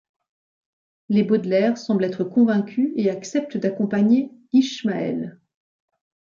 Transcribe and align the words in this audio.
Les 1.09 1.21
Baudelaire 1.21 1.77
semblent 1.77 2.03
être 2.05 2.23
convaincus 2.23 2.89
et 2.95 3.11
acceptent 3.11 3.57
d'accompagner 3.57 4.31
Ishmael. 4.51 5.39